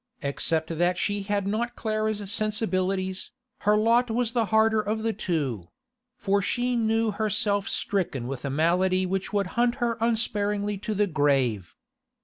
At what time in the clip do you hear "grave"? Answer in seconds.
11.05-11.75